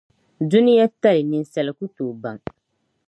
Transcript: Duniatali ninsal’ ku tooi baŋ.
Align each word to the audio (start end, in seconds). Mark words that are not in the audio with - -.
Duniatali 0.49 1.21
ninsal’ 1.29 1.67
ku 1.77 1.85
tooi 1.95 2.17
baŋ. 2.21 2.37